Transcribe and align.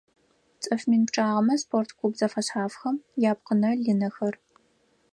ЦӀыф 0.63 0.81
мин 0.89 1.03
пчъагъэмэ 1.07 1.55
спорт 1.61 1.89
клуб 1.97 2.13
зэфэшъхьафхэм 2.19 2.95
япкъынэ-лынэхэр. 3.31 4.35